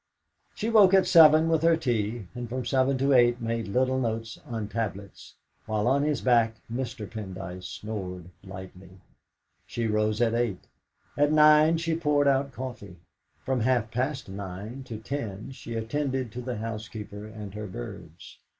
She 0.55 0.71
woke 0.71 0.95
at 0.95 1.05
seven 1.05 1.47
with 1.47 1.61
her 1.61 1.77
tea, 1.77 2.25
and 2.33 2.49
from 2.49 2.65
seven 2.65 2.97
to 2.97 3.13
eight 3.13 3.39
made 3.39 3.67
little 3.67 3.99
notes 3.99 4.39
on 4.47 4.67
tablets, 4.67 5.35
while 5.67 5.87
on 5.87 6.01
his 6.01 6.21
back 6.21 6.55
Mr. 6.73 7.07
Pendyce 7.07 7.65
snored 7.67 8.31
lightly. 8.43 8.97
She 9.67 9.85
rose 9.85 10.19
at 10.19 10.33
eight. 10.33 10.65
At 11.15 11.31
nine 11.31 11.77
she 11.77 11.95
poured 11.95 12.27
out 12.27 12.51
coffee. 12.51 12.95
From 13.45 13.59
half 13.59 13.91
past 13.91 14.27
nine 14.27 14.81
to 14.85 14.97
ten 14.97 15.51
she 15.51 15.75
attended 15.75 16.31
to 16.31 16.41
the 16.41 16.57
housekeeper 16.57 17.27
and 17.27 17.53
her 17.53 17.67
birds. 17.67 18.39